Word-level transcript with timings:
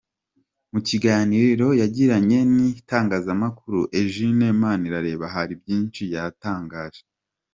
Mu 0.71 0.79
kiganiro 0.87 1.67
yagiranye 1.81 2.39
n'Itangazamakuru, 2.55 3.79
Eugene 3.99 4.47
Manirareba 4.61 5.25
hari 5.35 5.53
byinshi 5.61 6.01
yatangaje. 6.13 7.01